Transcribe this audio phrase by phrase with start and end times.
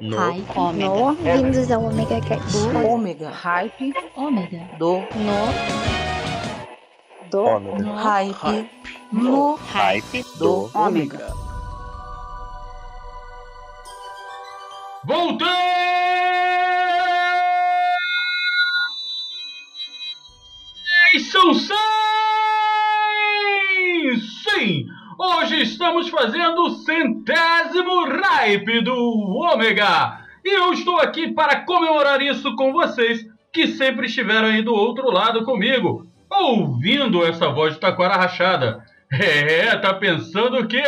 [0.00, 0.16] No.
[0.16, 0.46] Hype.
[0.56, 0.88] Ômega.
[0.88, 2.56] No, vindos ao Omega Cast.
[2.86, 3.30] Ômega.
[3.30, 3.92] Hype.
[4.16, 4.68] Ômega.
[4.78, 4.98] Do.
[4.98, 5.52] No.
[7.30, 7.94] Do Ômega.
[7.94, 8.70] Hype.
[9.12, 9.56] No.
[9.56, 10.70] Hype Do.
[10.74, 11.34] Ômega.
[15.04, 15.97] Voltei!
[25.20, 30.20] Hoje estamos fazendo o centésimo Ripe do Ômega!
[30.44, 35.10] E eu estou aqui para comemorar isso com vocês, que sempre estiveram aí do outro
[35.10, 38.84] lado comigo, ouvindo essa voz de taquara rachada.
[39.10, 40.84] É, tá pensando o quê?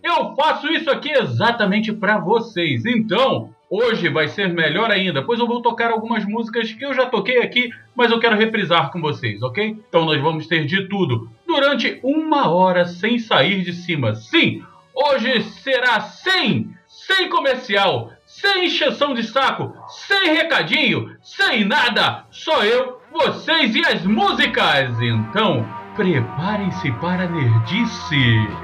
[0.00, 2.86] Eu faço isso aqui exatamente para vocês.
[2.86, 7.06] Então, hoje vai ser melhor ainda, pois eu vou tocar algumas músicas que eu já
[7.06, 9.76] toquei aqui, mas eu quero reprisar com vocês, ok?
[9.88, 14.14] Então nós vamos ter de tudo durante uma hora sem sair de cima.
[14.14, 14.62] Sim,
[14.92, 22.24] hoje será sem, sem comercial, sem encheção de saco, sem recadinho, sem nada.
[22.30, 25.00] Só eu, vocês e as músicas.
[25.00, 25.64] Então,
[25.94, 28.63] preparem-se para a nerdice.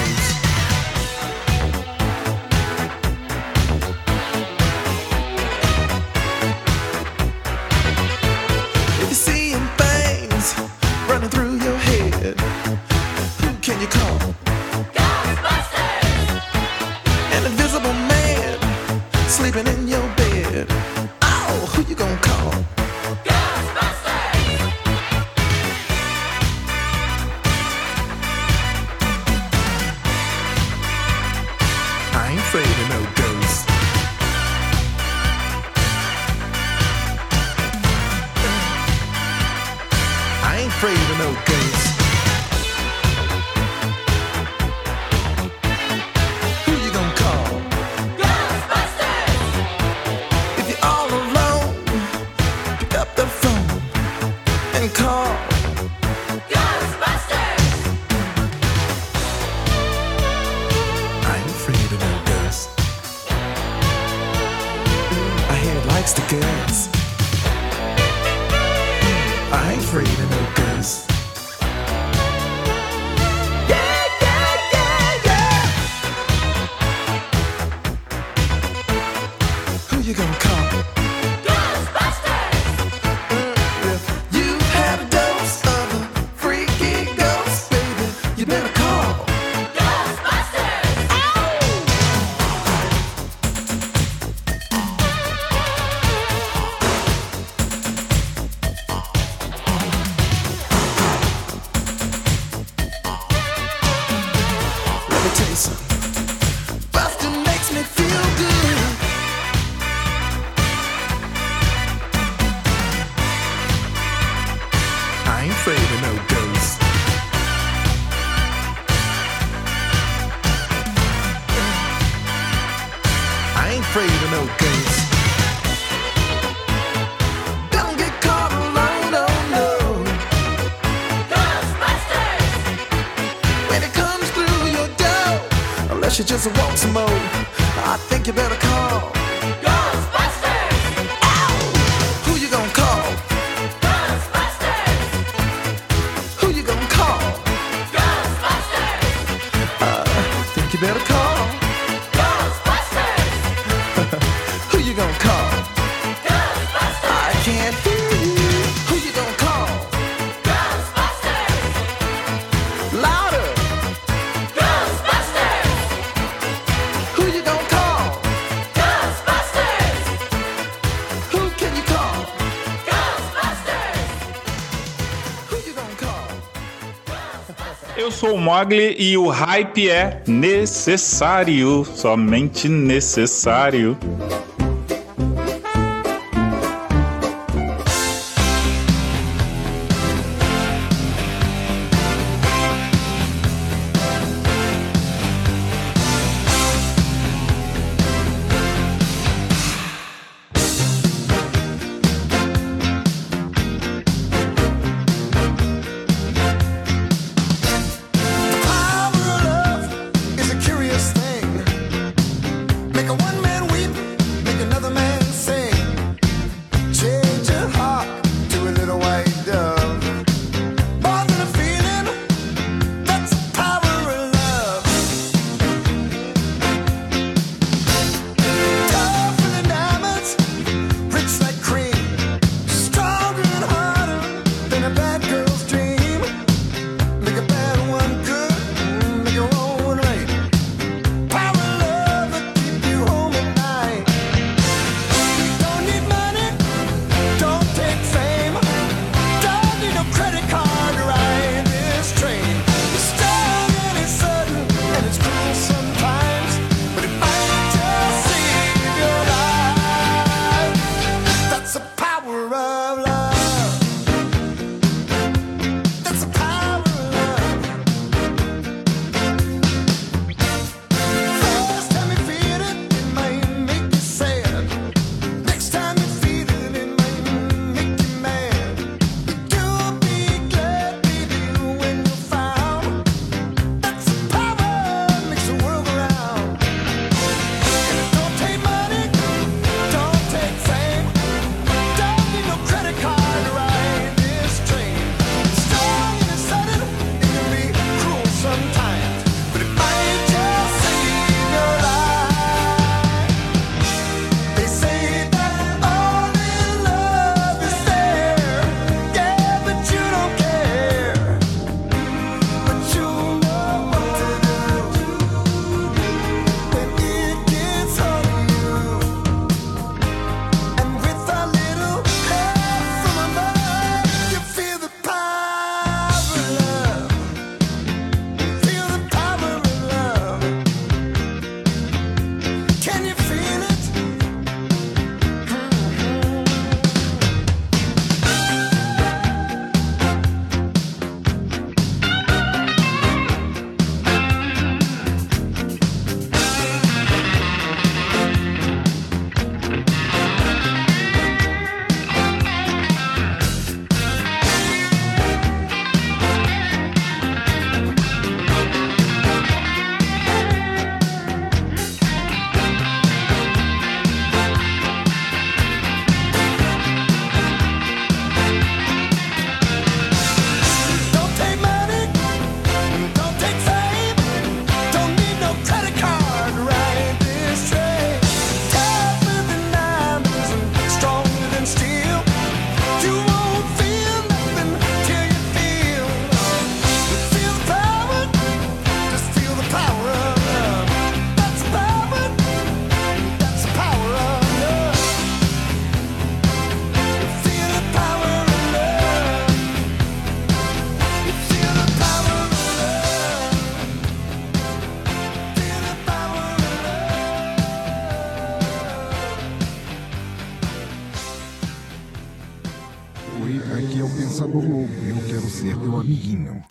[178.21, 183.97] sou o Mogli e o hype é necessário, somente necessário.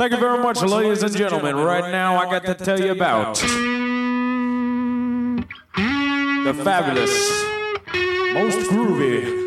[0.00, 1.56] Thank you very much, ladies and gentlemen.
[1.56, 3.34] Right now, I got to tell you about
[5.74, 7.12] the fabulous,
[8.32, 9.39] most groovy.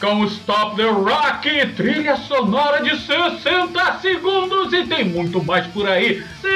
[0.00, 6.24] Com Stop the Rock, trilha sonora de 60 segundos e tem muito mais por aí.
[6.40, 6.48] Sim!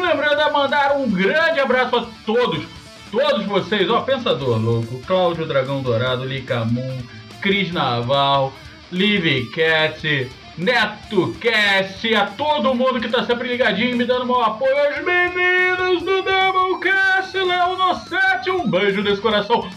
[0.00, 2.64] Lembrando a mandar um grande abraço a todos,
[3.10, 6.98] todos vocês, ó, Pensador Louco, Cláudio Dragão Dourado, Licamun,
[7.40, 8.52] Cris Naval,
[8.90, 14.76] Live Cat, Neto Cass, a todo mundo que tá sempre ligadinho me dando um apoio,
[14.76, 19.70] aos meninos do Doublecast, Cass, Leonocete, um beijo desse coração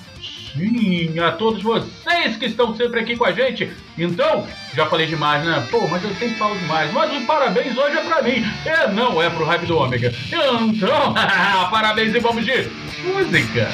[0.54, 3.72] sim, a todos vocês que estão sempre aqui com a gente.
[3.98, 5.68] Então, já falei demais, né?
[5.70, 6.92] Pô, mas eu sempre falo demais.
[6.94, 8.44] Mas o um parabéns hoje é pra mim.
[8.66, 10.14] É, não é pro Hype do Ômega.
[10.28, 11.14] Então,
[11.70, 12.70] parabéns e vamos de
[13.04, 13.72] música.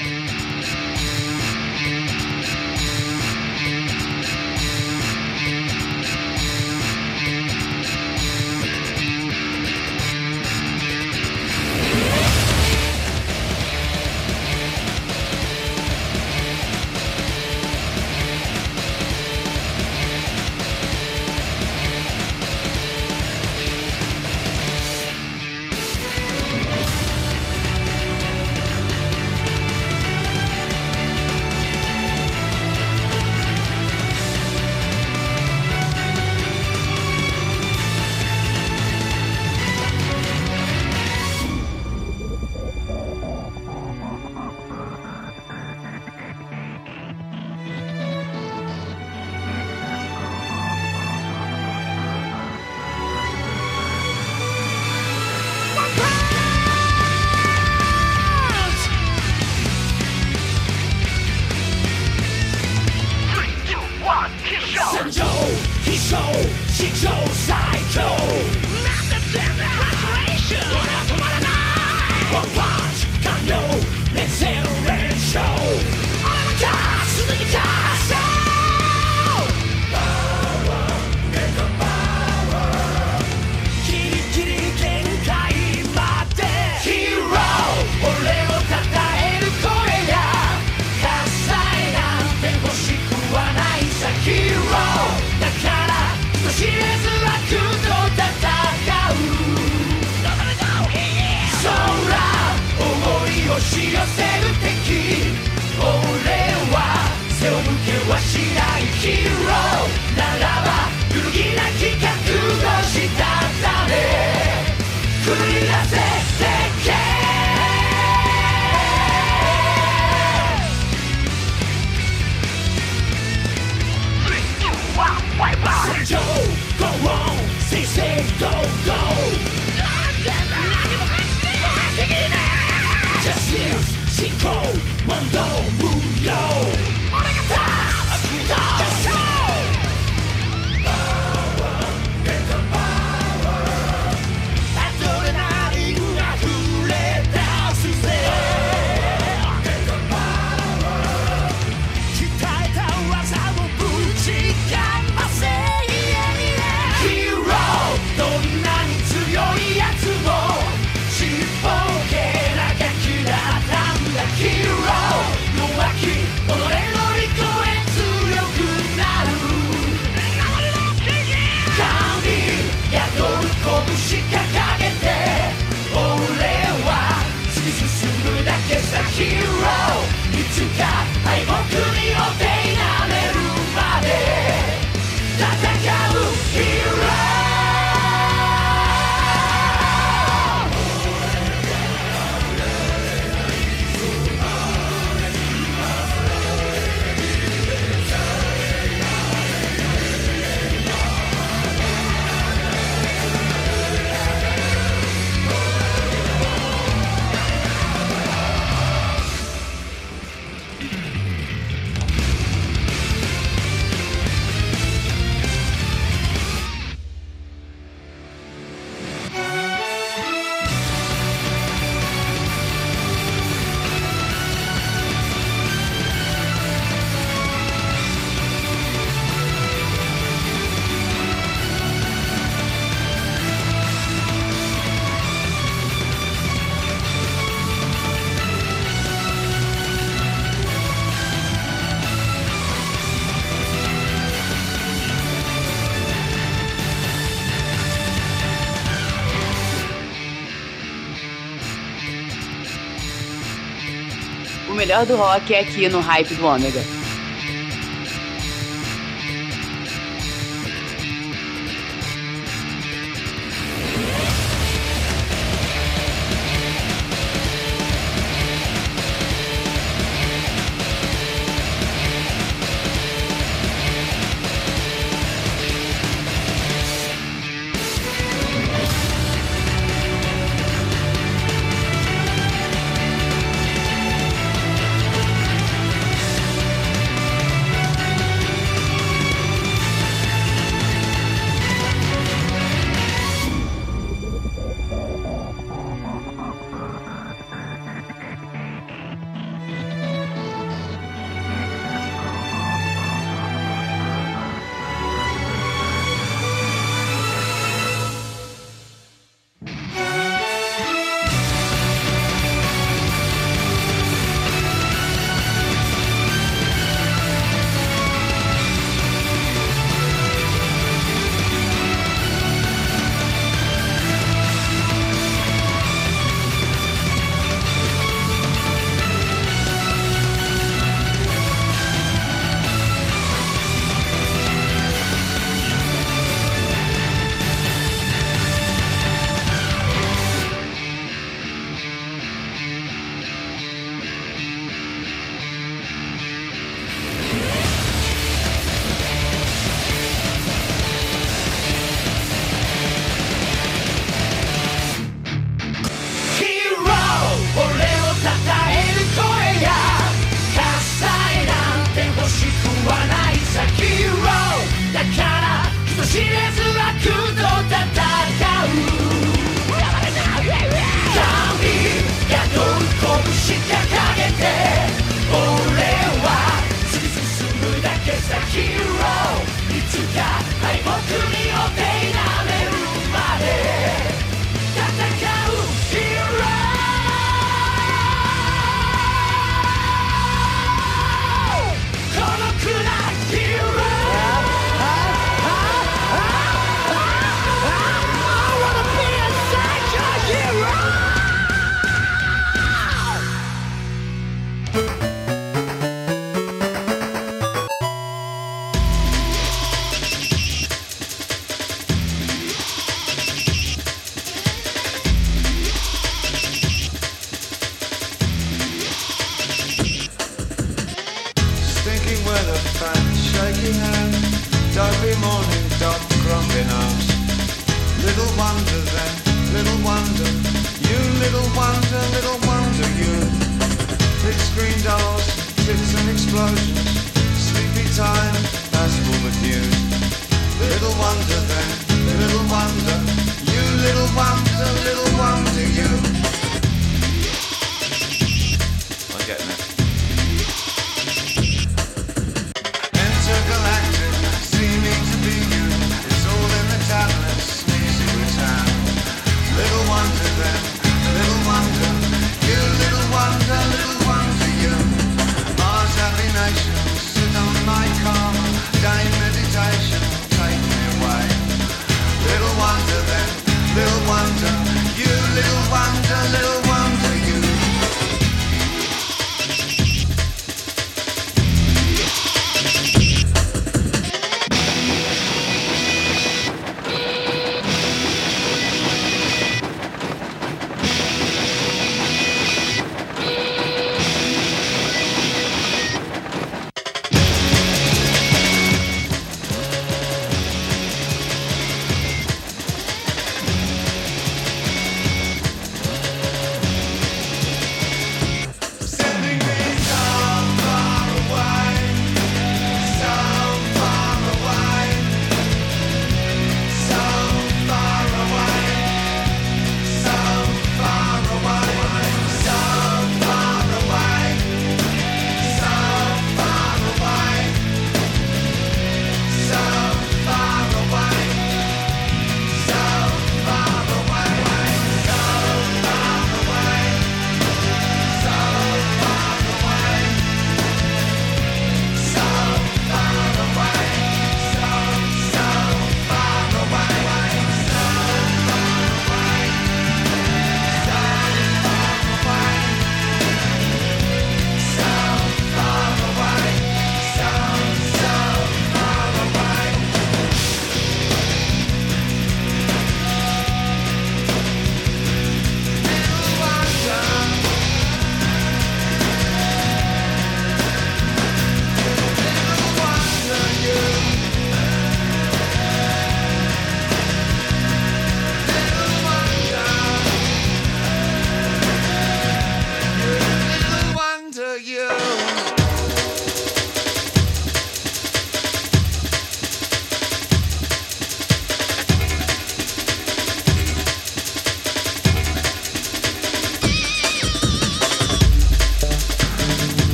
[254.90, 256.99] Melhor do rock é aqui no Hype do Ômega.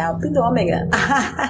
[0.00, 0.88] real por ômega.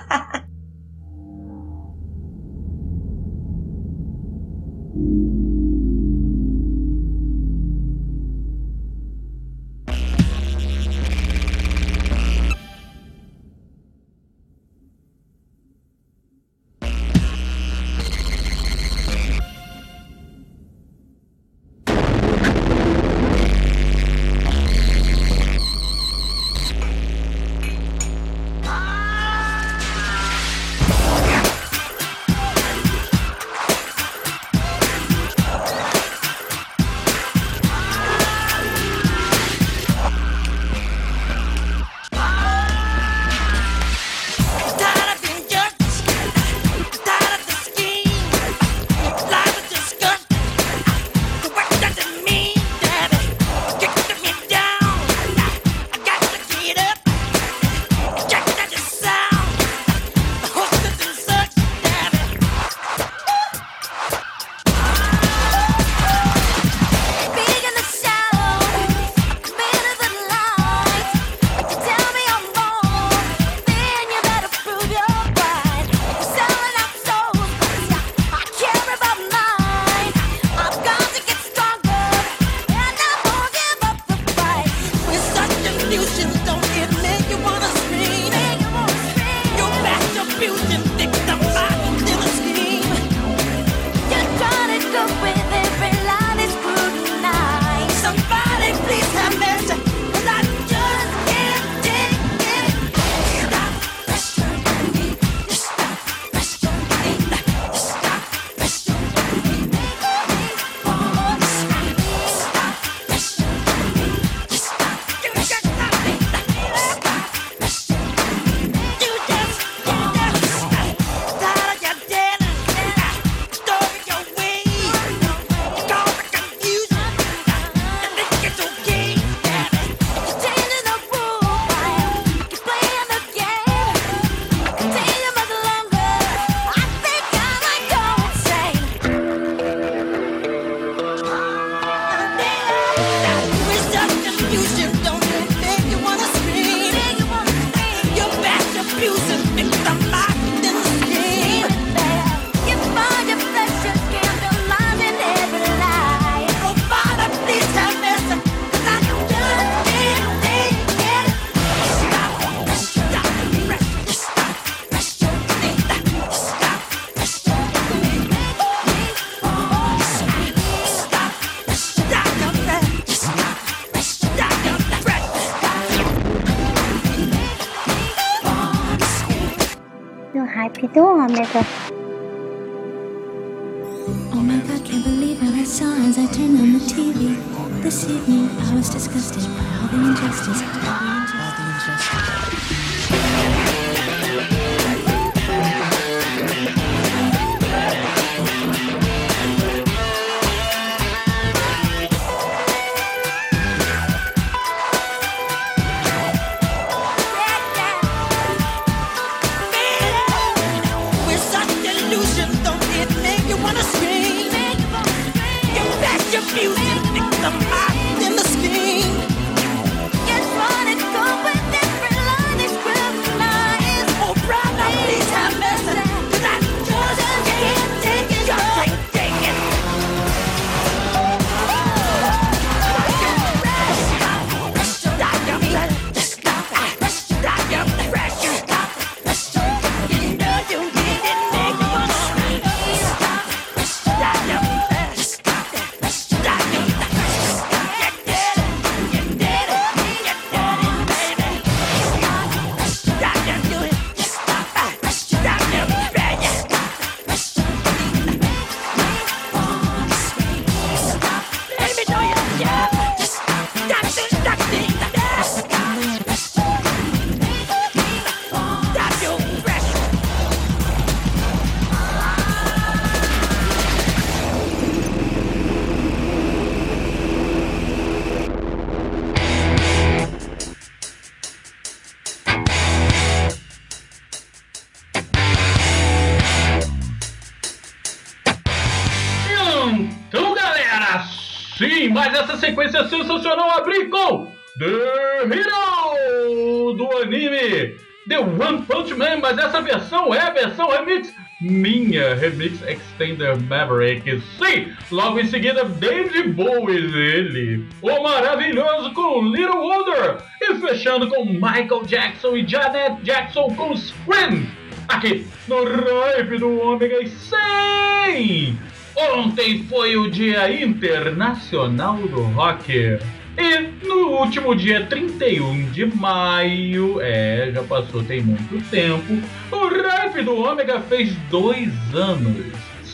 [302.50, 304.40] Remix Extender Maverick.
[304.58, 311.44] Sim, logo em seguida David Bowie, ele, o maravilhoso com Little Wonder e fechando com
[311.44, 314.66] Michael Jackson e Janet Jackson com Scream.
[315.08, 318.78] Aqui no Ripe do Ômega e 100!
[319.16, 323.18] Ontem foi o Dia Internacional do Rock.
[323.58, 329.38] E no último dia 31 de maio, é, já passou tem muito tempo,
[329.70, 332.66] o Rap do Ômega fez dois anos.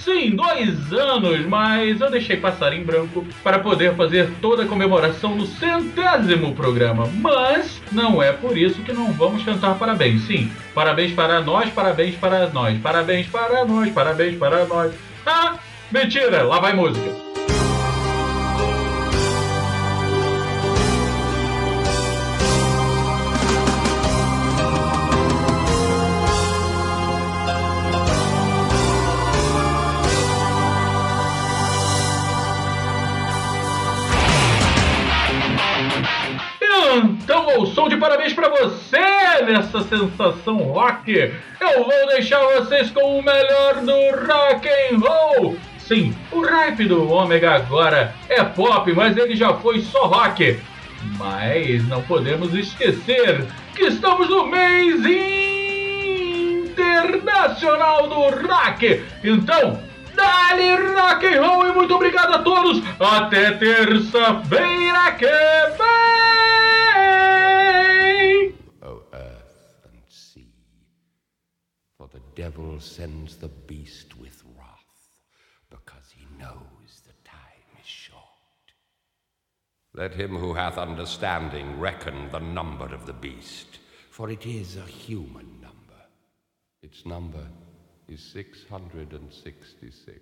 [0.06, 5.34] Sim, dois anos, mas eu deixei passar em branco para poder fazer toda a comemoração
[5.34, 7.10] no centésimo programa.
[7.12, 10.22] Mas não é por isso que não vamos cantar parabéns.
[10.22, 14.94] Sim, parabéns para nós, parabéns para nós, parabéns para nós, parabéns para nós.
[15.26, 15.58] Ah,
[15.90, 17.25] mentira, lá vai música.
[36.96, 38.98] Então, ao som de parabéns para você
[39.46, 43.92] nessa sensação rock, eu vou deixar vocês com o melhor do
[44.26, 45.56] rock and roll.
[45.78, 50.58] Sim, o rap do Ômega agora é pop, mas ele já foi só rock.
[51.18, 53.44] Mas não podemos esquecer
[53.74, 55.04] que estamos no mês
[56.72, 59.04] internacional do rock.
[59.22, 59.80] Então,
[60.16, 62.82] Dali rock and roll e muito obrigado a todos.
[62.98, 65.26] Até terça-feira que
[65.76, 65.86] vem.
[68.82, 70.52] O earth and sea,
[71.96, 75.10] for the devil sends the beast with wrath,
[75.70, 78.22] because he knows the time is short.
[79.94, 83.78] Let him who hath understanding reckon the number of the beast,
[84.10, 85.74] for it is a human number.
[86.82, 87.46] Its number
[88.08, 90.20] is 666.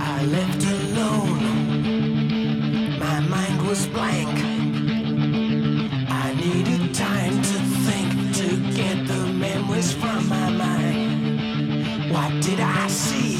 [0.00, 1.38] I left alone.
[2.98, 4.40] My mind was blank.
[6.10, 12.10] I needed time to think to get the memories from my mind.
[12.10, 13.33] What did I see?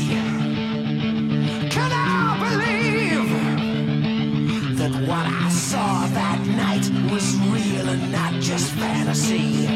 [9.15, 9.67] Fantasy?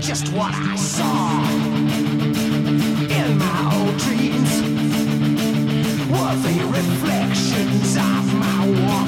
[0.00, 1.42] Just what I saw
[3.08, 4.62] in my old dreams
[6.10, 9.07] were the reflections of my Walkman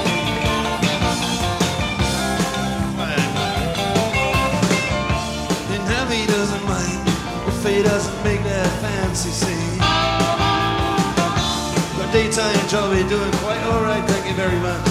[12.71, 13.03] Joey.
[13.09, 14.01] Doing quite all right.
[14.07, 14.90] Thank you very much.